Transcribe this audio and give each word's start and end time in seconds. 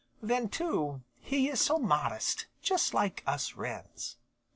Then, 0.23 0.49
too, 0.49 1.03
he 1.19 1.47
is 1.47 1.61
so 1.61 1.77
modest, 1.77 2.47
just 2.63 2.91
like 2.95 3.21
us 3.27 3.53
Wrens." 3.53 4.17